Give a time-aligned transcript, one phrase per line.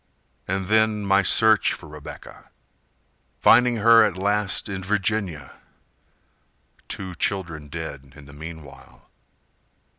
[0.47, 2.49] And then my search for Rebecca,
[3.37, 5.61] Finding her at last in Virginia,
[6.87, 9.11] Two children dead in the meanwhile.